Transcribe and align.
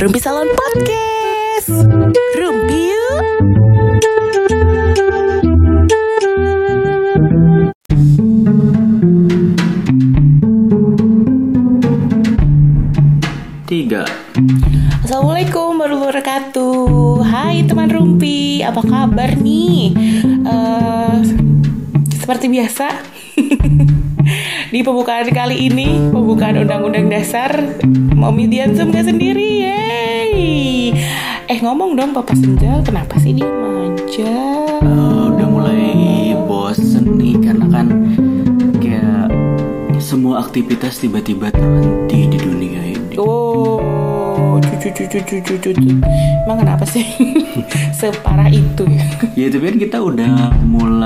Rumpi 0.00 0.16
Salon 0.16 0.48
Podcast. 0.56 1.68
Rumpi 2.32 2.88
yuk. 2.88 3.20
Tiga. 13.68 14.08
Assalamualaikum 15.04 15.76
warahmatullahi 15.76 16.16
wabarakatuh. 16.16 16.80
Hai 17.20 17.68
teman 17.68 17.92
Rumpi 17.92 18.64
Apa 18.64 18.80
kabar 18.80 19.36
nih? 19.36 19.92
Eh, 20.24 21.18
Seperti 22.16 22.48
biasa 22.48 22.88
Di 24.72 24.80
pembukaan 24.80 25.28
kali 25.28 25.68
ini 25.68 26.08
Pembukaan 26.08 26.56
Undang-Undang 26.62 27.10
Dasar 27.10 27.52
Momi 28.14 28.46
Diansum 28.46 28.94
gak 28.94 29.08
sendiri 29.08 29.59
Yeay 30.10 30.90
Eh 31.46 31.58
ngomong 31.62 31.94
dong 31.94 32.10
Papa 32.10 32.34
Senjal 32.34 32.82
Kenapa 32.82 33.14
sih 33.22 33.30
dia 33.30 33.46
aja 33.46 34.34
Eh, 34.82 35.22
Udah 35.30 35.46
mulai 35.46 35.86
bosen 36.46 37.14
nih 37.14 37.38
Karena 37.38 37.66
kan 37.70 37.86
Kayak 38.82 39.30
Semua 40.02 40.42
aktivitas 40.42 40.98
tiba-tiba 40.98 41.52
terhenti 41.52 42.26
di 42.26 42.38
dunia 42.40 42.82
ini. 42.82 43.14
Oh 43.20 44.58
cucu 44.58 44.88
cucu 44.96 45.18
cucu 45.22 45.54
cucu 45.60 45.92
Emang 46.42 46.58
kenapa 46.58 46.82
sih? 46.88 47.04
Separah 48.00 48.48
itu 48.48 48.82
ya? 48.88 49.04
Ya 49.36 49.46
tapi 49.52 49.64
kan 49.68 49.76
kita 49.78 49.98
udah 50.00 50.56
mulai 50.64 50.99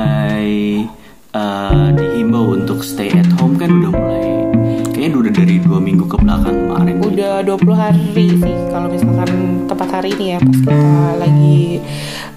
20 7.54 7.70
hari 7.78 8.34
sih. 8.34 8.56
Kalau 8.66 8.90
misalkan 8.90 9.30
tepat 9.70 9.88
hari 10.02 10.10
ini 10.18 10.34
ya 10.34 10.38
Pas 10.42 10.58
kita 10.58 11.14
lagi 11.22 11.78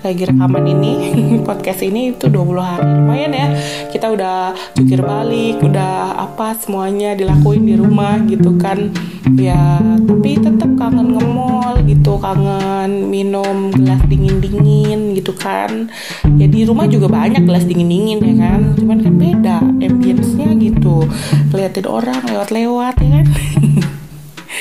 Lagi 0.05 0.23
rekaman 0.29 0.65
ini 0.69 0.93
Podcast 1.47 1.81
ini 1.81 2.13
itu 2.13 2.29
20 2.29 2.53
hari. 2.61 2.85
Lumayan 2.85 3.33
ya 3.33 3.47
Kita 3.89 4.13
udah 4.13 4.53
jukir 4.77 5.01
balik 5.01 5.57
Udah 5.65 6.21
apa 6.21 6.53
semuanya 6.61 7.17
dilakuin 7.17 7.65
di 7.65 7.73
rumah 7.73 8.21
gitu 8.29 8.61
kan. 8.61 8.93
Ya 9.33 9.81
tapi 10.05 10.37
tetap 10.37 10.69
kangen 10.77 11.17
nge-mall 11.17 11.81
gitu 11.89 12.21
Kangen 12.21 13.09
minum 13.09 13.73
gelas 13.73 14.05
dingin-dingin 14.05 15.17
gitu 15.17 15.33
kan. 15.33 15.89
Ya 16.37 16.45
di 16.45 16.61
rumah 16.61 16.85
juga 16.85 17.09
banyak 17.09 17.41
gelas 17.41 17.65
dingin-dingin 17.65 18.21
ya 18.21 18.35
kan. 18.37 18.61
Cuman 18.77 19.01
kan 19.01 19.13
beda 19.17 19.57
Ambience-nya 19.81 20.53
gitu. 20.61 21.09
Liatin 21.57 21.89
orang 21.89 22.21
lewat-lewat 22.21 23.01
ya 23.01 23.09
kan 23.17 23.25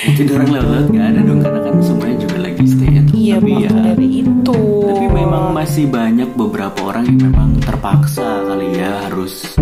Mungkin 0.04 0.26
orang 0.30 0.50
lewat 0.52 0.84
gak 0.90 1.06
ada 1.08 1.20
dong 1.22 1.40
Karena 1.40 1.60
kan 1.62 1.74
semuanya 1.80 2.16
juga 2.20 2.36
lagi 2.38 2.64
stay 2.64 2.90
at 2.92 3.06
home 3.06 3.16
Iya 3.16 3.36
Tapi 3.36 3.52
ya 3.56 3.70
dari 3.72 4.08
itu 4.20 4.58
Tapi 4.84 5.06
memang 5.08 5.44
masih 5.50 5.84
banyak 5.86 6.30
beberapa 6.32 6.78
orang 6.84 7.04
yang 7.06 7.20
memang 7.24 7.50
terpaksa 7.58 8.28
kali 8.44 8.76
ya 8.76 8.92
harus 9.02 9.56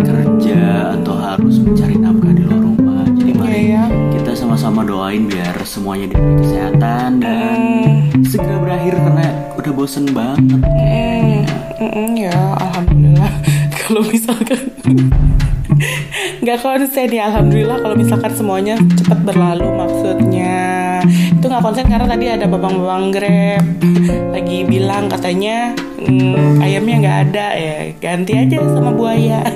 kerja 0.00 0.60
atau 0.94 1.14
harus 1.16 1.56
mencari 1.58 1.96
nafkah 1.96 2.30
di 2.30 2.42
luar 2.42 2.60
rumah. 2.60 3.02
Jadi 3.10 3.32
mari 3.32 3.52
Iya 3.66 3.82
ya. 3.82 3.84
kita 4.12 4.32
sama-sama 4.34 4.80
doain 4.82 5.26
biar 5.26 5.56
semuanya 5.62 6.06
diberi 6.08 6.34
kesehatan 6.38 7.10
dan 7.18 7.56
Hmm. 8.10 8.22
segera 8.22 8.56
berakhir 8.58 8.94
karena 8.96 9.26
udah 9.54 9.72
bosen 9.72 10.04
banget. 10.10 10.60
Mm, 10.60 11.42
mm, 11.80 12.08
ya 12.16 12.36
alhamdulillah 12.56 13.32
kalau 13.90 14.06
misalkan 14.06 14.70
nggak 16.46 16.58
konsen 16.62 17.10
ya 17.10 17.26
alhamdulillah 17.26 17.82
kalau 17.82 17.96
misalkan 17.98 18.30
semuanya 18.30 18.78
cepat 18.94 19.18
berlalu 19.26 19.66
maksudnya. 19.66 20.54
Itu 21.34 21.50
nggak 21.50 21.64
konsen 21.64 21.90
karena 21.90 22.06
tadi 22.06 22.26
ada 22.30 22.46
babang-babang 22.46 23.10
grab. 23.10 23.64
Lagi 24.30 24.62
bilang 24.62 25.10
katanya 25.10 25.74
mm, 25.98 26.62
ayamnya 26.62 26.96
nggak 27.02 27.18
ada. 27.30 27.46
Ya 27.58 27.76
ganti 27.98 28.38
aja 28.38 28.62
sama 28.70 28.94
buaya. 28.94 29.42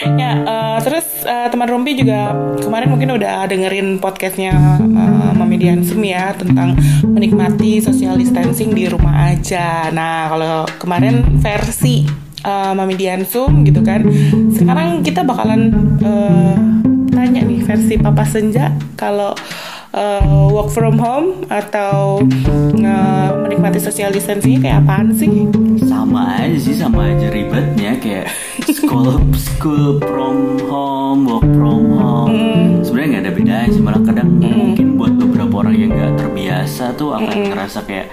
Ya 0.00 0.32
eh, 0.32 0.78
terus 0.80 1.04
eh, 1.28 1.48
teman 1.52 1.68
Rumpi 1.68 1.92
juga 1.92 2.32
kemarin 2.56 2.88
mungkin 2.88 3.20
udah 3.20 3.44
dengerin 3.44 4.00
podcastnya 4.00 4.80
uh, 4.80 5.32
Mami 5.36 5.60
Diansum 5.60 6.00
ya 6.00 6.32
tentang 6.32 6.72
menikmati 7.04 7.84
social 7.84 8.16
distancing 8.16 8.72
di 8.72 8.88
rumah 8.88 9.28
aja. 9.28 9.92
Nah 9.92 10.32
kalau 10.32 10.64
kemarin 10.80 11.20
versi 11.44 12.29
uh, 12.44 12.72
Mami 12.72 12.94
Diansum 12.96 13.64
gitu 13.64 13.80
kan, 13.84 14.04
sekarang 14.54 15.00
kita 15.04 15.24
bakalan 15.24 15.72
eh, 16.04 16.56
tanya 17.10 17.42
nih 17.44 17.60
versi 17.64 17.94
Papa 18.00 18.24
Senja 18.24 18.72
kalau 18.96 19.36
eh, 19.92 20.46
work 20.48 20.70
from 20.72 20.96
home 20.96 21.44
atau 21.50 22.24
eh, 22.76 23.28
menikmati 23.44 23.82
social 23.82 24.08
distancing 24.14 24.62
kayak 24.62 24.84
apaan 24.86 25.12
sih? 25.12 25.28
Sama 25.84 26.40
aja 26.40 26.58
sih, 26.58 26.74
sama 26.76 27.12
aja 27.12 27.28
ribetnya 27.28 27.98
kayak 27.98 28.30
school 28.76 29.20
school 29.36 29.98
from 30.00 30.56
home, 30.70 31.28
work 31.28 31.46
from 31.56 31.82
home. 31.98 32.38
Sebenarnya 32.80 33.08
nggak 33.08 33.24
ada 33.26 33.32
bedanya 33.34 33.68
sih, 33.72 33.82
malah 33.82 34.02
terbiasa 36.80 36.96
tuh 36.96 37.12
akan 37.12 37.36
ngerasa 37.52 37.78
kayak 37.84 38.06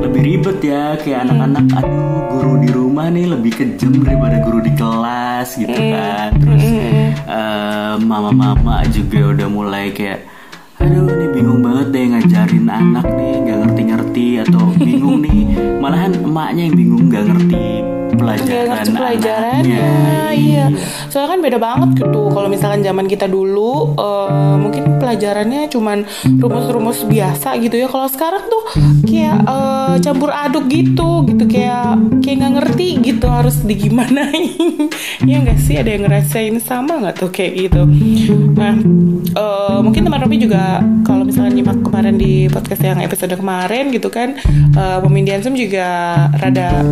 lebih 0.00 0.20
ribet 0.24 0.58
ya, 0.64 0.96
kayak 0.96 1.28
anak-anak, 1.28 1.64
aduh 1.76 2.24
guru 2.32 2.52
di 2.64 2.70
rumah 2.72 3.12
nih 3.12 3.28
lebih 3.28 3.52
kejam 3.52 4.00
daripada 4.00 4.40
guru 4.40 4.64
di 4.64 4.72
kelas 4.72 5.60
gitu 5.60 5.76
kan. 5.76 6.32
Terus 6.40 6.64
eh, 7.28 7.94
mama-mama 8.00 8.80
juga 8.88 9.36
udah 9.36 9.48
mulai 9.52 9.92
kayak 9.92 10.32
Aduh 10.82 11.06
ini 11.06 11.26
bingung 11.32 11.64
banget 11.64 11.96
deh 11.96 12.04
ngajarin 12.12 12.66
anak 12.66 13.06
nih 13.06 13.34
nggak 13.46 13.58
ngerti-ngerti 13.62 14.26
atau 14.42 14.74
bingung 14.74 15.22
nih. 15.22 15.54
Malahan 15.80 16.12
emaknya 16.18 16.62
yang 16.68 16.76
bingung 16.76 17.04
nggak 17.08 17.24
ngerti 17.30 17.68
pelajaran 18.24 18.68
ngerti 18.72 18.90
pelajarannya, 18.96 19.84
anaknya. 19.84 20.28
iya. 20.32 20.66
Soalnya 21.12 21.30
kan 21.36 21.40
beda 21.44 21.58
banget 21.60 21.88
gitu. 22.00 22.22
Kalau 22.32 22.48
misalkan 22.48 22.80
zaman 22.80 23.06
kita 23.06 23.26
dulu, 23.28 23.94
eh, 23.94 24.54
mungkin 24.58 24.82
pelajarannya 24.98 25.68
cuman 25.68 25.98
rumus-rumus 26.40 27.04
biasa 27.04 27.60
gitu 27.60 27.76
ya. 27.76 27.86
Kalau 27.86 28.08
sekarang 28.08 28.48
tuh 28.48 28.62
kayak 29.04 29.36
eh, 29.44 29.94
campur 30.00 30.30
aduk 30.32 30.66
gitu, 30.72 31.28
gitu 31.28 31.44
kayak 31.46 32.00
kayak 32.24 32.36
nggak 32.40 32.54
ngerti 32.60 32.88
gitu 33.04 33.26
harus 33.28 33.60
digimanain. 33.62 34.88
ya 35.30 35.36
nggak 35.44 35.60
sih? 35.60 35.76
Ada 35.78 35.90
yang 35.94 36.02
ngerasain 36.08 36.56
sama 36.64 36.98
nggak 37.04 37.16
tuh 37.20 37.30
kayak 37.30 37.52
gitu? 37.68 37.82
Nah, 38.56 38.74
eh, 39.36 39.63
Robi 40.34 40.50
juga 40.50 40.82
kalau 41.06 41.22
misalnya 41.22 41.62
nyimak 41.62 41.78
kemarin 41.86 42.18
di 42.18 42.50
podcast 42.50 42.82
yang 42.82 42.98
episode 43.06 43.38
kemarin 43.38 43.94
gitu 43.94 44.10
kan, 44.10 44.34
uh, 44.74 44.98
Pemindiansum 44.98 45.54
juga 45.54 46.26
rada 46.42 46.82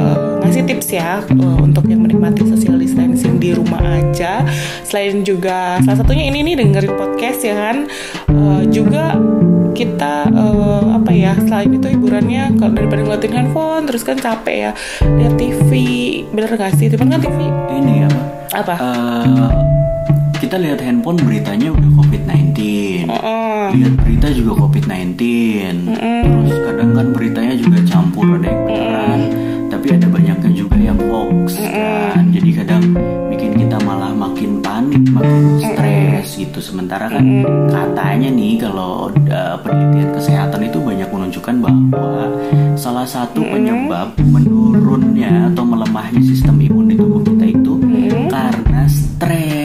eh, 0.00 0.16
ngasih 0.40 0.64
tips 0.64 0.96
ya 0.96 1.20
uh, 1.20 1.60
untuk 1.60 1.84
yang 1.92 2.00
menikmati 2.00 2.48
social 2.48 2.80
distancing 2.80 3.36
di 3.36 3.52
rumah 3.52 3.84
aja. 4.00 4.48
Selain 4.80 5.20
juga 5.28 5.76
salah 5.84 6.00
satunya 6.00 6.24
ini 6.24 6.40
nih 6.40 6.64
dengerin 6.64 6.96
podcast 6.96 7.44
ya 7.44 7.52
kan, 7.68 7.76
Uh, 8.32 8.64
juga 8.68 9.16
kita 9.76 10.32
uh, 10.32 10.96
apa 10.96 11.12
ya 11.12 11.36
selain 11.44 11.72
itu 11.76 11.92
hiburannya 11.92 12.56
kalau 12.56 12.72
daripada 12.72 13.00
ngeliatin 13.04 13.32
handphone 13.32 13.84
terus 13.84 14.04
kan 14.04 14.16
capek 14.16 14.56
ya 14.56 14.72
lihat 15.04 15.36
TV 15.36 15.70
bener 16.32 16.48
gak 16.56 16.72
sih? 16.80 16.88
Cuman 16.88 17.12
kan 17.12 17.20
TV 17.20 17.38
ini 17.76 18.08
apa 18.08 18.20
apa? 18.56 18.74
Eh, 18.80 19.85
kita 20.36 20.60
lihat 20.60 20.84
handphone 20.84 21.16
beritanya 21.24 21.72
udah 21.72 21.90
covid-19 21.96 22.52
Heeh. 23.08 23.66
lihat 23.72 23.94
berita 24.04 24.28
juga 24.36 24.52
covid-19 24.68 25.16
terus 25.96 26.56
kadang 26.68 26.90
kan 26.92 27.06
beritanya 27.16 27.54
juga 27.56 27.78
campur 27.88 28.26
ada 28.36 28.46
yang 28.46 28.62
beneran. 28.68 29.20
Tapi 29.66 29.86
ada 29.92 30.06
banyaknya 30.08 30.50
juga 30.52 30.76
yang 30.76 30.98
hoax 31.00 31.56
kan. 31.56 32.24
Jadi 32.30 32.50
kadang 32.52 32.84
bikin 33.32 33.52
kita 33.64 33.76
malah 33.82 34.12
makin 34.12 34.60
panik 34.60 35.02
makin 35.08 35.58
stres 35.58 36.36
gitu. 36.36 36.58
Sementara 36.60 37.08
kan 37.08 37.24
katanya 37.72 38.28
nih 38.28 38.60
kalau 38.60 39.08
uh, 39.08 39.56
penelitian 39.64 40.10
kesehatan 40.20 40.60
itu 40.68 40.78
banyak 40.78 41.08
menunjukkan 41.08 41.54
bahwa 41.64 42.24
salah 42.76 43.08
satu 43.08 43.40
penyebab 43.40 44.12
menurunnya 44.20 45.48
atau 45.52 45.64
melemahnya 45.64 46.20
sistem 46.20 46.60
imun 46.60 46.92
di 46.92 46.96
tubuh 47.00 47.24
kita 47.24 47.44
itu 47.56 47.72
karena 48.28 48.84
stres 48.86 49.55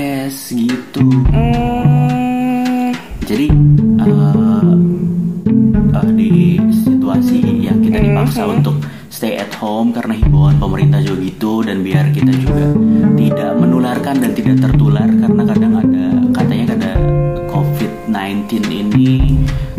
dipaksa 8.41 8.57
untuk 8.57 8.75
stay 9.11 9.37
at 9.37 9.53
home 9.61 9.93
karena 9.93 10.17
himbauan 10.17 10.57
pemerintah 10.57 10.97
juga 11.03 11.21
gitu 11.21 11.61
dan 11.61 11.85
biar 11.85 12.09
kita 12.09 12.33
juga 12.33 12.73
tidak 13.13 13.51
menularkan 13.59 14.15
dan 14.17 14.31
tidak 14.33 14.57
tertular 14.65 15.05
karena 15.05 15.41
kadang 15.45 15.73
ada 15.77 16.05
katanya 16.33 16.65
ada 16.73 16.91
COVID-19 17.53 18.49
ini 18.65 19.09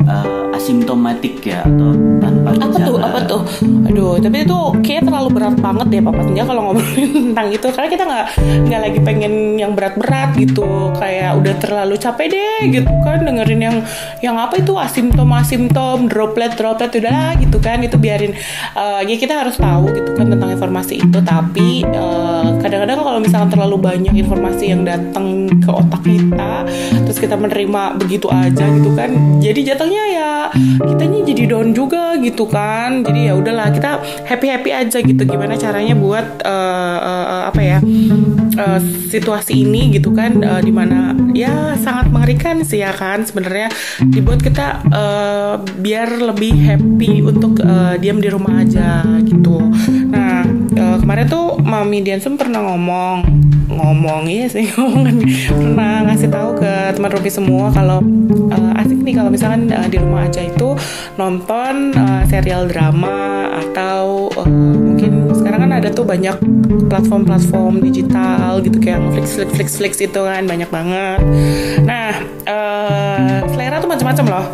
eh, 0.06 0.51
asimptomatik 0.62 1.42
ya 1.42 1.66
atau 1.66 1.90
tanpa 2.22 2.54
apa 2.54 2.70
gejala. 2.70 2.86
tuh 2.86 2.96
apa 3.02 3.18
tuh? 3.26 3.42
Aduh 3.90 4.14
tapi 4.22 4.46
itu 4.46 4.58
kayak 4.86 5.02
terlalu 5.10 5.28
berat 5.34 5.56
banget 5.58 5.86
deh 5.90 6.00
papa. 6.06 6.20
Senja 6.22 6.42
kalau 6.46 6.62
ngomongin 6.70 7.10
tentang 7.34 7.48
itu 7.50 7.66
karena 7.74 7.88
kita 7.90 8.04
nggak 8.06 8.26
nggak 8.70 8.80
lagi 8.86 8.98
pengen 9.02 9.34
yang 9.58 9.74
berat-berat 9.74 10.30
gitu. 10.38 10.94
Kayak 11.02 11.30
udah 11.42 11.54
terlalu 11.58 11.94
capek 11.98 12.26
deh 12.30 12.60
gitu 12.70 12.92
kan. 13.02 13.26
Dengerin 13.26 13.60
yang 13.60 13.76
yang 14.22 14.38
apa 14.38 14.62
itu? 14.62 14.78
Asimptom 14.78 15.34
asimptom 15.34 16.06
droplet 16.06 16.54
droplet 16.54 16.94
udahlah 16.94 17.34
gitu 17.42 17.58
kan. 17.58 17.82
Itu 17.82 17.98
biarin. 17.98 18.30
Eh, 18.78 19.00
ya 19.10 19.16
kita 19.18 19.42
harus 19.42 19.58
tahu 19.58 19.90
gitu 19.98 20.14
kan 20.14 20.30
tentang 20.30 20.54
informasi 20.54 21.02
itu. 21.02 21.18
Tapi 21.18 21.82
eh, 21.82 22.46
kadang-kadang 22.62 23.02
kalau 23.02 23.18
misalkan 23.18 23.50
terlalu 23.50 23.82
banyak 23.82 24.14
informasi 24.14 24.70
yang 24.70 24.86
datang 24.86 25.50
ke 25.58 25.70
otak 25.74 26.06
kita 26.06 26.62
terus 27.12 27.28
kita 27.28 27.36
menerima 27.36 28.00
begitu 28.00 28.32
aja 28.32 28.64
gitu 28.72 28.96
kan. 28.96 29.12
Jadi 29.44 29.60
jatuhnya 29.68 30.04
ya 30.16 30.32
kitanya 30.80 31.20
jadi 31.28 31.42
down 31.44 31.76
juga 31.76 32.16
gitu 32.16 32.48
kan. 32.48 33.04
Jadi 33.04 33.28
ya 33.28 33.36
udahlah 33.36 33.68
kita 33.68 34.00
happy 34.24 34.48
happy 34.48 34.70
aja 34.72 34.98
gitu. 35.04 35.20
Gimana 35.28 35.60
caranya 35.60 35.92
buat 35.92 36.40
eh, 36.40 36.98
eh, 37.04 37.42
apa 37.52 37.60
ya 37.60 37.78
eh, 38.56 38.80
situasi 39.08 39.64
ini 39.64 39.92
gitu 39.94 40.12
kan 40.12 40.40
eh, 40.40 40.60
di 40.64 40.72
mana 40.72 41.16
ya 41.32 41.76
sangat 41.78 42.12
mengerikan 42.12 42.60
sih 42.62 42.80
ya 42.80 42.92
kan 42.92 43.24
sebenarnya. 43.24 43.68
Dibuat 44.02 44.40
kita 44.42 44.82
eh, 44.88 45.54
biar 45.80 46.08
lebih 46.32 46.52
happy 46.56 47.22
untuk 47.24 47.60
eh, 47.62 47.96
diam 47.98 48.18
di 48.20 48.28
rumah 48.28 48.62
aja 48.62 49.04
gitu. 49.24 49.60
Nah 50.10 50.44
eh, 50.76 50.96
kemarin 51.00 51.26
tuh 51.28 51.58
mami 51.60 52.04
Diansum 52.04 52.36
pernah 52.36 52.60
ngomong 52.64 53.42
ngomong 53.72 54.28
iya 54.28 54.46
sih 54.48 54.68
ngomong 54.76 55.24
pernah 55.48 56.04
ngasih 56.06 56.28
tahu 56.28 56.60
ke 56.60 56.72
teman 56.92 57.10
Ruby 57.10 57.30
semua 57.32 57.72
kalau 57.72 58.04
eh, 58.52 58.80
asik 58.80 59.00
nih 59.00 59.14
kalau 59.16 59.30
misalkan 59.32 59.68
eh, 59.72 59.88
di 59.88 59.98
rumah 59.98 60.28
aja 60.28 60.44
itu 60.44 60.76
nonton 61.16 61.96
eh, 61.96 62.22
serial 62.28 62.68
drama 62.68 63.48
atau 63.64 64.28
eh, 64.44 64.48
mungkin 64.76 65.32
sekarang 65.32 65.60
kan 65.68 65.72
ada 65.80 65.88
tuh 65.88 66.04
banyak 66.04 66.36
platform-platform 66.92 67.80
digital 67.80 68.41
gitu 68.62 68.78
kayak 68.78 69.00
Flix 69.12 69.26
Flix 69.34 69.50
Flix 69.54 69.68
Flix 69.78 69.92
itu 69.98 70.20
kan 70.20 70.44
banyak 70.44 70.68
banget. 70.68 71.20
Nah 71.82 72.12
eh, 72.44 73.38
selera 73.48 73.78
tuh 73.78 73.90
macam-macam 73.90 74.24
loh. 74.28 74.46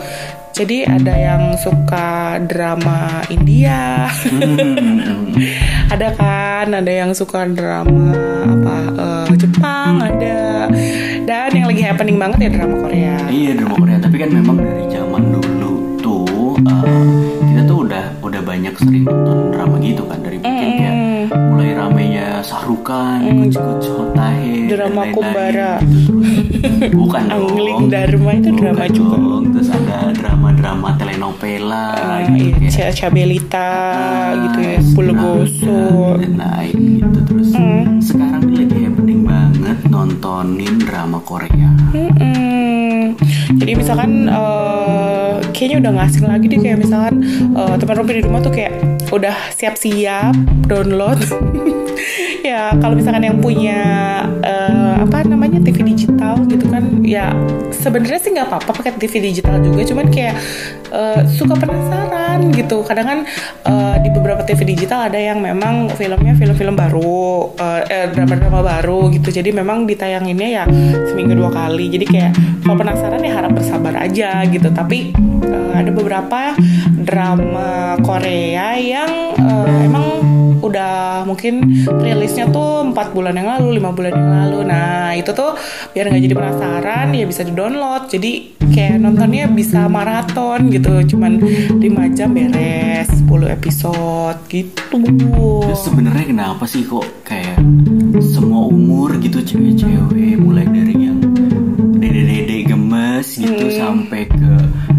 Jadi 0.52 0.82
ada 0.82 1.14
yang 1.14 1.54
suka 1.54 2.42
drama 2.42 3.22
India, 3.30 4.10
Hmm. 4.26 5.30
ada 5.94 6.10
kan, 6.18 6.74
ada 6.74 6.90
yang 6.90 7.14
suka 7.14 7.46
drama 7.46 8.10
apa 8.42 8.76
eh, 8.90 9.36
Jepang, 9.38 10.02
ada 10.02 10.66
dan 11.22 11.50
yang 11.54 11.70
lagi 11.70 11.82
happening 11.86 12.18
banget 12.18 12.50
ya 12.50 12.58
drama 12.58 12.74
Korea. 12.82 13.16
Iya 13.30 13.54
drama 13.54 13.74
Korea, 13.78 13.98
tapi 14.02 14.16
kan 14.18 14.30
memang 14.34 14.58
dari 14.58 14.84
zaman 14.90 15.22
dulu 15.30 15.72
tuh 16.02 16.58
uh, 16.58 17.06
kita 17.38 17.62
tuh 17.62 17.78
udah 17.86 18.04
udah 18.18 18.40
banyak 18.42 18.74
sering 18.82 19.06
nonton 19.06 19.54
drama 19.54 19.78
gitu 19.78 20.02
kan 20.10 20.18
dari 20.18 20.42
mungkin 20.42 20.70
kayak 20.74 20.94
mulai 21.30 21.70
ramenya 21.72 22.40
Sahrukan, 22.40 23.20
Coach 23.20 23.56
Coach 23.56 23.86
Hotahe, 23.88 24.64
dan 24.64 24.68
Drama 24.70 25.02
lain-lain 25.02 25.14
Kumbara. 25.14 25.72
gitu 25.80 26.12
terus. 26.14 26.28
Bukan 26.90 27.22
dong. 27.28 27.36
Angling 27.38 27.82
Dharma 27.88 28.30
itu 28.34 28.50
drama 28.52 28.76
Bukan 28.78 28.90
juga. 28.92 29.16
dong. 29.16 29.42
Terus 29.50 29.68
ada 29.70 29.98
drama-drama 30.12 30.88
telenovela 30.94 31.86
Ah, 31.94 32.18
gitu 32.26 32.58
iya, 32.60 32.88
Cabelita 32.90 33.70
gitu 34.38 34.58
ya, 34.60 34.78
Pulgoso. 34.92 35.78
dan 36.16 36.34
lain 36.36 36.76
gitu 36.98 37.18
terus 37.24 37.48
Hmm. 37.50 37.98
sekarang 37.98 38.44
lagi 38.48 38.78
happening 38.80 39.20
banget 39.22 39.78
nontonin 39.84 40.74
drama 40.80 41.18
Korea 41.20 41.70
Mm-mm. 41.90 42.87
Jadi 43.56 43.72
misalkan 43.72 44.28
eh, 44.28 45.32
kayaknya 45.56 45.76
udah 45.80 45.92
asing 46.04 46.24
lagi 46.28 46.46
deh 46.52 46.60
kayak 46.60 46.78
misalkan 46.84 47.24
eh, 47.56 47.74
teman 47.80 47.94
Robi 47.96 48.20
di 48.20 48.22
rumah 48.24 48.40
tuh 48.44 48.52
kayak 48.52 48.76
udah 49.08 49.36
siap-siap 49.56 50.36
download. 50.68 51.16
ya 52.48 52.76
kalau 52.78 52.94
misalkan 52.94 53.24
yang 53.24 53.38
punya 53.40 53.80
eh, 54.44 54.77
ya 57.08 57.32
sebenarnya 57.72 58.20
sih 58.20 58.30
nggak 58.36 58.52
apa-apa 58.52 58.70
pakai 58.76 59.00
TV 59.00 59.32
digital 59.32 59.56
juga 59.64 59.80
cuman 59.88 60.06
kayak 60.12 60.36
eh, 60.92 61.20
suka 61.24 61.56
penasaran 61.56 62.52
gitu. 62.52 62.84
Kadang 62.84 63.06
kan 63.06 63.18
eh, 63.64 63.96
di 64.04 64.08
beberapa 64.12 64.44
TV 64.44 64.76
digital 64.76 65.08
ada 65.08 65.16
yang 65.16 65.40
memang 65.40 65.88
filmnya 65.96 66.36
film-film 66.36 66.76
baru 66.76 67.54
eh, 67.56 67.82
eh, 67.88 68.06
drama-drama 68.12 68.60
baru 68.60 69.08
gitu. 69.14 69.32
Jadi 69.32 69.50
memang 69.56 69.88
ditayanginnya 69.88 70.48
ya 70.48 70.64
seminggu 71.08 71.32
dua 71.32 71.48
kali. 71.48 71.88
Jadi 71.88 72.04
kayak 72.04 72.32
kalau 72.64 72.76
penasaran 72.76 73.24
ya 73.24 73.32
harap 73.32 73.52
bersabar 73.56 73.94
aja 73.96 74.44
gitu. 74.44 74.68
Tapi 74.68 75.16
eh, 75.48 75.72
ada 75.72 75.90
beberapa 75.90 76.52
drama 76.98 77.96
Korea 78.04 78.76
yang 78.76 79.32
eh, 79.38 79.86
emang 79.88 80.17
udah 80.60 81.24
mungkin 81.24 81.86
rilisnya 81.88 82.50
tuh 82.50 82.86
empat 82.90 83.14
bulan 83.14 83.34
yang 83.36 83.48
lalu 83.58 83.78
lima 83.78 83.90
bulan 83.94 84.12
yang 84.14 84.30
lalu. 84.30 84.58
Nah 84.66 85.14
itu 85.14 85.30
tuh 85.32 85.54
biar 85.92 86.10
nggak 86.10 86.22
jadi 86.24 86.34
penasaran 86.36 87.06
ya 87.14 87.24
bisa 87.24 87.42
di 87.42 87.52
download 87.54 88.10
jadi 88.10 88.32
kayak 88.68 88.96
nontonnya 89.00 89.48
bisa 89.50 89.88
maraton 89.88 90.70
gitu 90.70 91.16
cuman 91.16 91.40
5 91.80 92.16
jam 92.16 92.30
beres 92.36 93.08
10 93.26 93.56
episode 93.56 94.38
gitu. 94.52 95.02
Sebenarnya 95.74 96.24
kenapa 96.28 96.64
sih 96.68 96.84
kok 96.86 97.06
kayak 97.24 97.58
semua 98.22 98.68
umur 98.68 99.16
gitu 99.18 99.42
cewek-cewek 99.42 100.38
mulai 100.38 100.66
dari 100.68 100.94
yang 101.08 101.18
dede-dede 101.98 102.70
gemes 102.70 103.34
gitu 103.34 103.66
sampai 103.74 104.30
ke 104.30 104.52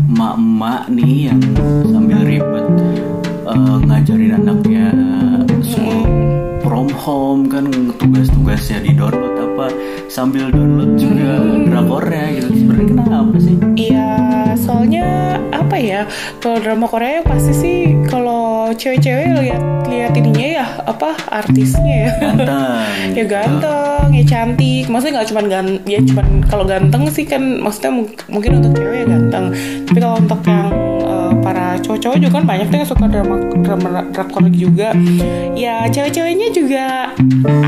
emak-emak 0.10 0.92
nih 0.92 1.32
yang 1.32 1.40
sambil 1.88 2.20
ribet 2.28 2.66
eh, 3.48 3.78
ngajarin 3.88 4.36
anaknya 4.36 4.86
from 6.80 6.96
home 6.96 7.44
kan 7.52 7.68
tugas-tugasnya 8.00 8.80
di 8.88 8.96
download 8.96 9.36
apa 9.36 9.68
sambil 10.08 10.48
download 10.48 10.96
juga 10.96 11.44
drakornya 11.68 12.40
gitu 12.40 12.56
sebenarnya 12.56 12.88
kenapa 12.96 13.36
sih? 13.36 13.56
Iya, 13.76 14.12
soalnya 14.56 15.39
ya? 15.82 16.02
Kalau 16.38 16.60
drama 16.60 16.86
Korea 16.86 17.24
pasti 17.24 17.52
sih 17.52 17.78
kalau 18.06 18.70
cewek-cewek 18.72 19.26
lihat 19.40 19.64
lihat 19.90 20.14
ininya 20.14 20.48
ya 20.62 20.66
apa 20.86 21.18
artisnya 21.34 22.08
ya. 22.08 22.10
Ganteng. 22.22 22.86
ya 23.18 23.24
ganteng, 23.26 24.08
ya 24.14 24.24
cantik. 24.24 24.86
Maksudnya 24.86 25.14
nggak 25.20 25.30
cuma 25.34 25.42
gan, 25.50 25.68
ya 25.84 26.00
cuman 26.00 26.28
kalau 26.46 26.64
ganteng 26.64 27.10
sih 27.10 27.26
kan 27.26 27.42
maksudnya 27.60 27.92
mung- 27.92 28.14
mungkin 28.30 28.62
untuk 28.62 28.78
cewek 28.78 29.04
ya 29.04 29.06
ganteng. 29.10 29.46
Tapi 29.90 29.98
kalau 29.98 30.16
untuk 30.22 30.40
yang 30.46 30.70
eh, 31.02 31.32
para 31.42 31.68
cowok-cowok 31.82 32.18
juga 32.22 32.32
kan 32.38 32.46
banyak 32.46 32.68
tuh 32.70 32.78
yang 32.78 32.90
suka 32.90 33.06
drama 33.10 33.36
drama 33.60 33.90
drakor 34.14 34.46
juga. 34.54 34.94
Ya 35.58 35.90
cewek-ceweknya 35.90 36.48
juga 36.54 36.86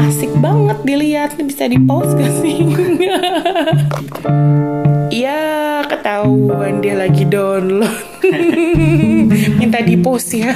asik 0.08 0.32
banget 0.38 0.78
dilihat. 0.86 1.30
Bisa 1.42 1.66
di 1.66 1.82
pause 1.82 2.14
gak 2.14 2.34
sih? 2.40 2.58
Iya 5.12 5.84
ketahuan 5.92 6.80
dia 6.80 6.96
lagi 6.96 7.28
download. 7.28 7.92
Minta 9.60 9.84
di 9.84 10.00
post 10.00 10.32
ya 10.32 10.56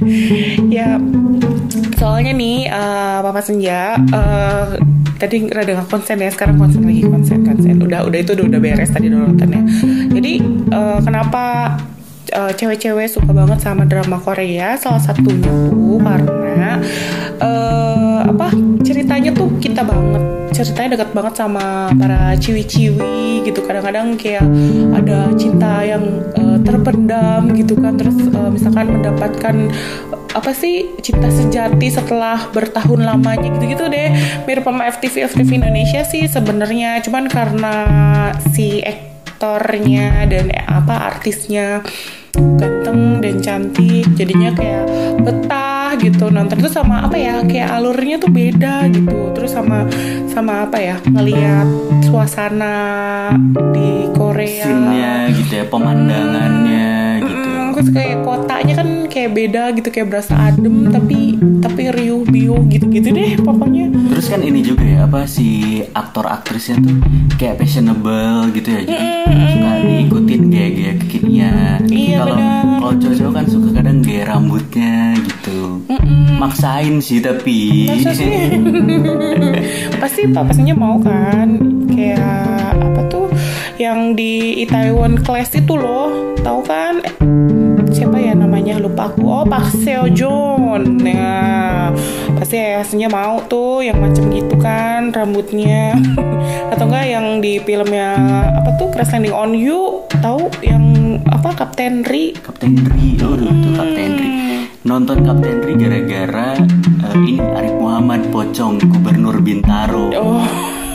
Ya 0.76 0.98
Soalnya 1.94 2.32
nih 2.34 2.66
eh, 2.66 3.18
Papa 3.22 3.40
Senja 3.44 3.94
eh, 3.94 4.64
Tadi 5.16 5.46
rada 5.52 5.82
gak 5.82 5.88
konsen 5.88 6.18
ya 6.18 6.30
Sekarang 6.32 6.58
konsen 6.58 6.82
lagi 6.82 7.06
konsen 7.06 7.46
konsen 7.46 7.78
Udah 7.78 8.02
udah 8.06 8.18
itu 8.18 8.34
udah, 8.34 8.44
udah 8.50 8.60
beres 8.60 8.90
tadi 8.90 9.06
downloadannya. 9.06 9.62
Jadi 10.14 10.32
eh, 10.72 10.98
kenapa 11.04 11.76
eh, 12.32 12.52
cewek-cewek 12.58 13.06
suka 13.06 13.30
banget 13.30 13.58
sama 13.62 13.86
drama 13.86 14.18
Korea? 14.18 14.74
Salah 14.80 15.02
satunya 15.02 15.38
tuh 15.70 15.98
karena 16.02 16.82
eh, 17.38 18.20
apa 18.34 18.48
ceritanya 18.86 19.30
tuh 19.34 19.50
kita 19.58 19.82
banget. 19.82 20.22
Ceritanya 20.54 20.88
dekat 20.96 21.10
banget 21.10 21.34
sama 21.34 21.90
para 21.98 22.38
ciwi-ciwi 22.38 23.42
gitu. 23.42 23.60
Kadang-kadang 23.66 24.14
kayak 24.14 24.46
ada 24.94 25.34
cinta 25.34 25.82
yang 25.82 26.22
eh, 26.38 26.58
terpendam 26.62 27.50
gitu 27.52 27.74
kan. 27.76 27.98
Terus 27.98 28.16
eh, 28.30 28.50
misalkan 28.54 28.86
mendapatkan 28.94 29.56
eh, 30.14 30.20
apa 30.38 30.50
sih 30.54 30.86
cinta 31.02 31.26
sejati 31.28 31.90
setelah 31.90 32.46
bertahun 32.54 33.02
lamanya 33.02 33.50
gitu-gitu 33.58 33.90
deh. 33.90 34.14
Mirip 34.46 34.62
sama 34.62 34.86
FTV 34.94 35.26
FTV 35.34 35.50
Indonesia 35.66 36.06
sih 36.06 36.24
sebenarnya. 36.30 37.02
Cuman 37.02 37.26
karena 37.26 37.74
si 38.54 38.80
aktornya 38.80 40.24
dan 40.30 40.48
apa 40.64 41.12
artisnya 41.12 41.84
ganteng 42.36 43.24
dan 43.24 43.36
cantik 43.40 44.04
jadinya 44.16 44.52
kayak 44.52 44.84
betah 45.24 45.75
gitu 45.94 46.26
nonton. 46.34 46.58
Itu 46.58 46.70
sama 46.72 47.06
apa 47.06 47.14
ya 47.14 47.46
kayak 47.46 47.70
alurnya 47.70 48.18
tuh 48.18 48.34
beda 48.34 48.90
gitu. 48.90 49.30
Terus 49.36 49.54
sama 49.54 49.86
sama 50.26 50.66
apa 50.66 50.82
ya 50.82 50.96
ngelihat 51.06 51.68
suasana 52.02 52.74
di 53.70 54.10
Korea. 54.10 54.66
Scene-nya 54.66 55.30
gitu 55.36 55.52
ya, 55.62 55.64
pemandangannya 55.70 56.95
terus 57.76 57.92
kayak 57.92 58.24
kotanya 58.24 58.72
kan 58.80 58.88
kayak 59.12 59.30
beda 59.36 59.62
gitu 59.76 59.88
kayak 59.92 60.08
berasa 60.08 60.32
adem 60.32 60.88
tapi 60.88 61.36
tapi 61.60 61.92
riuh 61.92 62.24
biu 62.24 62.56
gitu-gitu 62.72 63.12
deh 63.12 63.36
pokoknya. 63.44 63.92
Terus 64.16 64.26
kan 64.32 64.40
ini 64.40 64.64
juga 64.64 64.84
ya 64.88 65.04
apa 65.04 65.28
si 65.28 65.80
aktor 65.92 66.24
aktrisnya 66.24 66.80
tuh 66.80 66.96
kayak 67.36 67.60
fashionable 67.60 68.48
gitu 68.56 68.68
ya 68.72 68.80
jadi 68.88 69.06
suka 69.52 69.70
diikutin 69.84 70.42
gaya-gaya 70.48 70.92
kekinian. 71.04 71.80
Iya 71.84 72.18
kalau 72.80 72.94
cowok-cowok 72.96 73.32
kan 73.36 73.46
suka 73.52 73.68
kadang 73.76 73.98
gaya 74.00 74.24
rambutnya 74.24 75.20
gitu. 75.20 75.84
Maksain 76.40 77.00
sih 77.04 77.20
tapi 77.20 77.92
sih? 78.00 78.32
Pasti 80.00 80.28
papasnya 80.32 80.72
mau 80.72 80.96
kan? 81.00 81.76
Kayak 81.96 82.76
apa 82.76 83.00
tuh 83.08 83.32
Yang 83.80 84.00
di 84.20 84.32
Itaewon 84.68 85.24
Class 85.24 85.56
itu 85.56 85.80
loh 85.80 86.36
Tahu 86.44 86.60
kan 86.68 87.00
Siapa 87.96 88.20
ya 88.20 88.36
namanya? 88.36 88.76
Lupa 88.76 89.08
aku. 89.08 89.24
Oh 89.24 89.44
Park 89.48 89.72
Seo 89.72 90.04
Joon 90.12 91.00
Nah 91.00 91.88
Pasti 92.36 92.60
aslinya 92.60 93.08
mau 93.08 93.40
tuh 93.48 93.80
Yang 93.80 93.98
macam 94.04 94.24
gitu 94.36 94.54
kan 94.60 95.08
Rambutnya. 95.16 95.96
Atau 96.76 96.92
enggak 96.92 97.08
yang 97.08 97.40
di 97.40 97.56
filmnya 97.64 98.12
Apa 98.60 98.76
tuh? 98.76 98.92
Crash 98.92 99.16
Landing 99.16 99.32
on 99.32 99.56
You. 99.56 100.04
Tahu 100.20 100.52
yang 100.60 100.84
apa 101.24 101.56
Kapten 101.56 102.04
Ri? 102.04 102.36
Kapten 102.36 102.84
Ri. 102.84 103.16
Oh 103.24 103.32
itu 103.32 103.68
Kapten 103.72 104.10
Ri. 104.20 104.30
Nonton 104.84 105.24
Kapten 105.24 105.64
Ri 105.64 105.72
gara-gara 105.80 106.58
eh, 107.00 107.16
ini 107.24 107.40
Arif 107.40 107.74
Muhammad 107.80 108.28
Pocong 108.28 108.76
Gubernur 108.84 109.40
Bintaro. 109.40 110.12
Oh. 110.12 110.44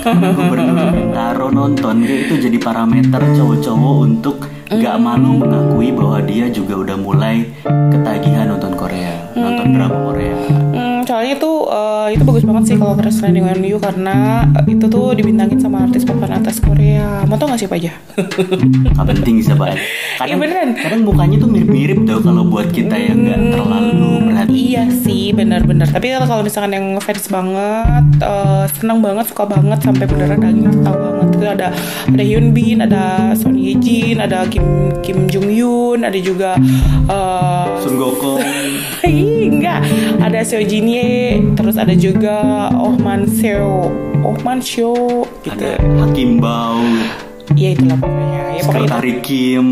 Gubernur 0.38 0.94
Bintaro 0.94 1.48
nonton. 1.50 2.06
Dia 2.06 2.30
itu 2.30 2.38
jadi 2.38 2.58
parameter 2.62 3.22
cowok-cowok 3.34 3.96
untuk 4.06 4.51
gak 4.72 4.98
malu 4.98 5.36
mengakui 5.36 5.92
bahwa 5.92 6.24
dia 6.24 6.48
juga 6.48 6.80
udah 6.80 6.96
mulai 6.96 7.44
ketagihan 7.92 8.48
nonton 8.48 8.72
Korea 8.72 9.12
nonton 9.36 9.76
drama 9.76 9.98
Korea 10.08 10.36
Hmm, 10.72 11.04
soalnya 11.04 11.36
tuh 11.36 11.68
eh, 11.68 12.16
itu 12.16 12.24
bagus 12.24 12.48
banget 12.48 12.64
sih 12.72 12.76
kalau 12.80 12.96
Crash 12.96 13.20
Landing 13.20 13.44
on 13.44 13.60
You 13.60 13.76
karena 13.76 14.48
eh, 14.56 14.72
itu 14.72 14.88
tuh 14.88 15.12
dibintangin 15.12 15.60
sama 15.60 15.84
artis 15.84 16.08
papan 16.08 16.40
atas 16.40 16.64
Korea. 16.64 17.28
Mau 17.28 17.36
tau 17.36 17.52
gak 17.52 17.60
siapa 17.60 17.76
aja? 17.76 17.92
Gak 18.96 19.06
penting 19.12 19.44
siapa 19.44 19.76
aja. 19.76 19.82
Iya, 20.24 20.40
beneran. 20.40 20.78
kadang 20.80 21.02
mukanya 21.04 21.36
tuh 21.38 21.50
mirip-mirip 21.52 22.08
tuh 22.08 22.24
kalau 22.24 22.48
buat 22.48 22.72
kita 22.72 22.96
yang 22.96 23.26
nggak 23.26 23.42
terlalu 23.52 24.11
iya 24.72 24.88
sih, 24.88 25.36
benar-benar. 25.36 25.92
Tapi 25.92 26.16
kalau 26.16 26.48
misalkan 26.48 26.72
yang 26.72 26.88
fans 27.04 27.28
banget, 27.28 28.06
eh, 28.24 28.64
senang 28.80 29.04
banget, 29.04 29.28
suka 29.28 29.44
banget 29.44 29.80
sampai 29.84 30.08
beneran 30.08 30.40
daging 30.40 30.80
tahu 30.80 30.96
banget. 30.96 31.28
Itu 31.36 31.46
ada 31.46 31.68
ada 32.08 32.24
Hyun 32.24 32.56
Bin, 32.56 32.80
ada 32.80 33.36
Son 33.36 33.60
Ye 33.60 33.76
Jin, 33.76 34.24
ada 34.24 34.48
Kim 34.48 34.96
Kim 35.04 35.28
Jung 35.28 35.52
Yoon, 35.52 36.08
ada 36.08 36.16
juga 36.16 36.56
eh, 37.12 37.68
Sun 37.84 38.00
Gokong. 38.00 38.40
Enggak. 39.52 39.84
Ada 40.24 40.40
Seo 40.48 40.64
Jin 40.64 40.88
Ye 40.88 41.38
terus 41.54 41.76
ada 41.76 41.92
juga 41.92 42.70
Oh 42.78 42.96
Man 42.96 43.28
Seo 43.28 43.92
Oh 44.24 44.36
Man 44.42 44.64
Seo 44.64 45.28
gitu. 45.44 45.52
Ada 45.52 45.82
Hakim 46.02 46.40
Bau. 46.40 46.82
Ya 47.60 47.76
itulah 47.76 48.00
pokoknya. 48.00 48.42
Ya 48.56 48.62
pokoknya 48.64 48.88
Sekretari 48.88 49.14
Kim. 49.20 49.66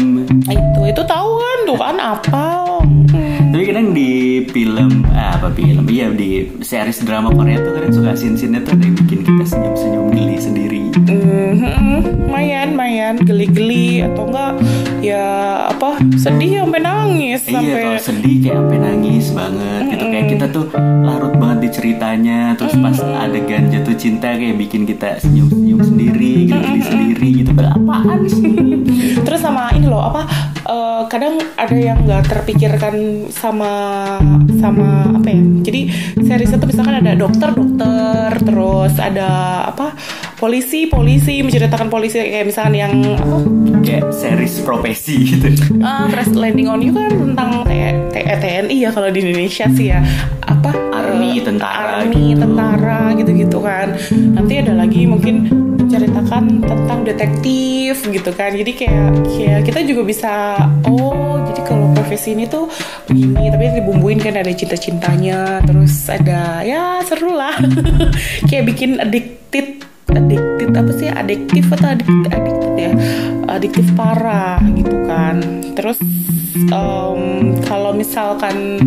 Itu 0.46 0.82
itu 0.84 1.01
tahu 1.08 1.29
kan 1.39 1.58
tuh 1.63 1.77
kan 1.79 1.98
apa 1.98 2.46
Tapi 3.60 3.75
kadang 3.75 3.92
di 3.92 4.39
film, 4.56 5.04
eh, 5.12 5.32
apa 5.36 5.51
film? 5.51 5.84
Iya 5.84 6.16
di 6.16 6.48
series 6.63 7.04
drama 7.04 7.28
Korea 7.28 7.60
tuh 7.60 7.75
kadang 7.75 7.92
suka 7.92 8.16
scene-scene 8.16 8.63
tuh 8.63 8.72
yang 8.72 8.96
bikin 8.96 9.20
kita 9.20 9.44
senyum-senyum 9.51 10.06
geli 10.16 10.38
sendiri. 10.39 10.84
Hmm, 10.96 12.24
mayan 12.32 12.72
mayan 12.80 13.20
geli-geli 13.20 14.08
atau 14.08 14.32
enggak 14.32 14.54
ya 15.04 15.28
apa 15.75 16.00
sedih 16.16 16.63
sampai 16.63 16.80
nangis 16.88 17.39
Iya 17.51 17.60
sampai 17.60 17.80
kalau 17.84 18.00
sedih 18.00 18.36
kayak 18.39 18.56
sampai 18.63 18.78
nangis 18.80 19.28
banget. 19.36 19.82
Gitu 19.92 20.06
kayak 20.08 20.28
kita 20.32 20.46
tuh 20.56 20.66
larut 21.04 21.34
banget 21.36 21.58
di 21.60 21.70
ceritanya. 21.75 22.39
Terus 22.56 22.74
pas 22.80 22.98
adegan 23.28 23.63
jatuh 23.68 23.96
cinta 24.00 24.39
kayak 24.39 24.56
bikin 24.56 24.88
kita 24.88 25.20
senyum-senyum 25.20 25.84
sendiri 25.84 26.29
kadang 31.10 31.42
ada 31.58 31.75
yang 31.75 32.06
nggak 32.06 32.30
terpikirkan 32.30 33.28
sama 33.34 33.72
sama 34.62 35.10
apa 35.12 35.28
ya. 35.28 35.42
Jadi 35.66 35.82
series 36.24 36.54
itu 36.54 36.66
misalkan 36.66 37.01
ada 37.01 37.18
dokter 37.18 37.50
dokter 37.51 38.30
terus 38.46 38.94
ada 39.01 39.30
apa 39.68 39.98
polisi 40.38 40.88
polisi 40.88 41.42
menceritakan 41.42 41.89
polisi 41.89 42.22
kayak 42.22 42.48
misalkan 42.48 42.75
yang 42.78 42.94
apa 43.18 43.38
Kayak 43.80 44.12
series 44.12 44.60
profesi 44.62 45.34
gitu. 45.36 45.50
uh, 45.82 46.06
Crash 46.12 46.36
Landing 46.36 46.68
on 46.68 46.84
You 46.84 46.92
kan 46.94 47.10
tentang 47.10 47.63
T- 47.66 48.12
T- 48.12 48.28
TNI 48.39 48.75
ya 48.75 48.89
kalau 48.92 49.10
di 49.10 49.24
Indonesia 49.24 49.66
sih 49.72 49.89
ya 49.89 50.04
apa 50.46 50.88
Army, 51.20 51.44
tentara 51.44 51.92
army 52.00 52.24
gitu. 52.32 52.40
tentara 52.48 53.02
gitu-gitu 53.20 53.58
kan. 53.60 53.88
Nanti 54.36 54.54
ada 54.64 54.74
lagi 54.74 55.02
mungkin 55.04 55.36
menceritakan 55.90 56.64
tentang 56.64 57.00
detektif 57.02 58.06
gitu 58.08 58.32
kan. 58.32 58.56
Jadi 58.56 58.72
kayak 58.78 59.10
kayak 59.26 59.60
kita 59.68 59.80
juga 59.84 60.02
bisa 60.06 60.34
oh 60.88 61.42
jadi 61.50 61.62
kalau 61.66 61.92
profesi 61.98 62.38
ini 62.38 62.46
tuh 62.46 62.70
begini 63.10 63.50
tapi 63.50 63.64
dibumbuin 63.82 64.22
kan 64.22 64.38
ada 64.38 64.54
cinta-cintanya 64.54 65.66
terus 65.66 66.08
ada 66.08 66.62
ya 66.62 67.02
seru 67.04 67.34
lah. 67.34 67.58
Kayak 68.50 68.64
bikin 68.70 69.02
addicted 69.02 69.82
addicted 70.10 70.70
apa 70.74 70.92
sih 70.94 71.10
adiktif 71.10 71.66
atau 71.74 71.94
addicted, 71.94 72.32
addicted 72.34 72.74
ya? 72.78 72.92
Adiktif 73.50 73.86
parah 73.98 74.62
gitu 74.78 74.96
kan. 75.10 75.42
Terus 75.74 75.98
em, 76.56 77.22
kalau 77.65 77.91
misalkan 77.94 78.79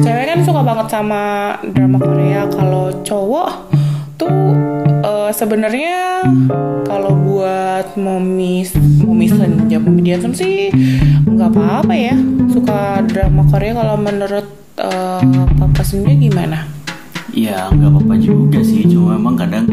cewek 0.00 0.26
kan 0.30 0.40
suka 0.44 0.60
banget 0.64 0.86
sama 0.88 1.54
drama 1.72 1.98
Korea. 2.00 2.48
Kalau 2.48 2.90
cowok 3.04 3.50
tuh 4.16 4.32
eh, 5.04 5.30
sebenarnya 5.32 6.24
kalau 6.84 7.14
buat 7.14 7.96
momis 7.96 8.74
momis 9.00 9.32
senja 9.32 9.78
momi 9.80 10.00
Dianson 10.04 10.34
sih 10.34 10.72
nggak 11.24 11.50
apa-apa 11.56 11.94
ya. 11.96 12.16
Suka 12.50 13.04
drama 13.06 13.46
Korea. 13.48 13.72
Kalau 13.76 13.96
menurut 14.00 14.46
eh, 14.80 15.22
papa 15.56 15.82
sendiri 15.84 16.30
gimana? 16.30 16.66
Ya 17.30 17.70
nggak 17.70 17.94
apa-apa 17.94 18.14
juga 18.18 18.58
sih, 18.58 18.82
cuma 18.90 19.14
memang 19.14 19.38
kadang 19.38 19.70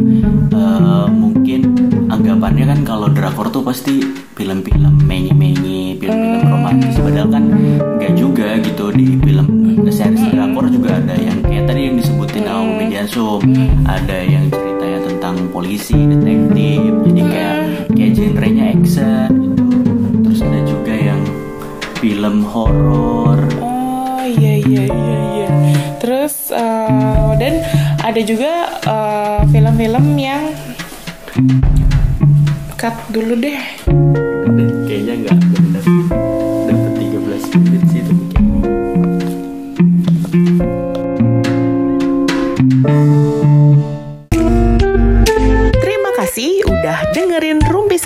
eh, 0.53 1.07
mungkin 1.09 1.73
anggapannya 2.05 2.69
kan 2.69 2.79
kalau 2.85 3.09
drakor 3.09 3.49
tuh 3.49 3.65
pasti 3.65 3.97
film-film 4.37 4.93
menyi-menyi, 5.09 5.97
film-film 5.97 6.36
romantis. 6.67 6.99
Padahal 6.99 7.29
kan 7.31 7.43
nggak 7.97 8.13
juga 8.19 8.47
gitu 8.59 8.85
di 8.91 9.07
film 9.23 9.47
series 9.87 10.23
drakor 10.35 10.67
juga 10.67 10.99
ada 10.99 11.15
yang 11.15 11.39
kayak 11.47 11.63
tadi 11.63 11.81
yang 11.87 11.95
disebutin 11.95 12.43
Naomi 12.43 12.73
Mediasum, 12.83 13.41
ada 13.87 14.17
yang 14.19 14.51
ceritanya 14.51 14.99
tentang 15.07 15.35
polisi, 15.55 15.95
detektif, 15.95 16.91
jadi 17.07 17.21
kayak 17.23 17.55
kayak 17.95 18.11
genrenya 18.19 18.65
action 18.75 19.29
gitu. 19.31 19.65
Terus 20.27 20.39
ada 20.43 20.61
juga 20.67 20.93
yang 20.93 21.21
film 22.03 22.35
horor. 22.43 23.39
Oh 23.63 24.21
iya 24.27 24.59
iya 24.59 24.83
iya 24.91 25.17
iya. 25.39 25.49
Terus 26.03 26.51
eh, 26.51 27.31
dan 27.39 27.63
ada 28.03 28.21
juga 28.27 28.51
eh, 28.83 29.41
film-film 29.47 30.05
yang 30.19 30.51
cut 32.75 32.95
dulu 33.09 33.39
deh. 33.39 33.61
kayaknya 34.87 35.13
nggak 35.27 35.56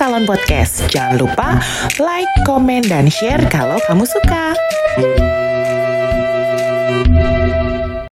Salon 0.02 0.26
Podcast. 0.26 0.90
Jangan 0.90 1.22
lupa 1.22 1.62
like, 2.02 2.34
komen, 2.42 2.82
dan 2.90 3.06
share 3.06 3.46
kalau 3.54 3.78
kamu 3.86 4.02
suka. 4.02 4.58